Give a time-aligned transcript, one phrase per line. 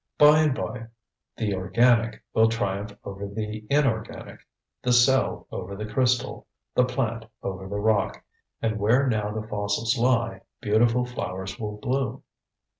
[0.17, 0.87] By and by
[1.37, 4.39] the organic will triumph over the inorganic,
[4.81, 8.23] the cell over the crystal, the plant over the rock,
[8.63, 12.23] and where now the fossils lie beautiful flowers will bloom.